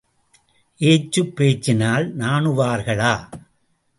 ஏச்சுப் 0.79 1.35
பேச்சினால் 1.35 2.17
நாணுவார்களா? 2.17 3.13